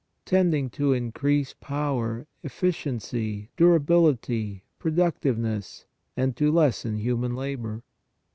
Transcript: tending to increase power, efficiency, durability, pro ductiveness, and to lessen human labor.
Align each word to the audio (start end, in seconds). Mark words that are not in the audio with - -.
tending 0.25 0.67
to 0.67 0.93
increase 0.93 1.53
power, 1.53 2.25
efficiency, 2.41 3.51
durability, 3.55 4.63
pro 4.79 4.91
ductiveness, 4.91 5.85
and 6.17 6.35
to 6.35 6.51
lessen 6.51 6.97
human 6.97 7.35
labor. 7.35 7.83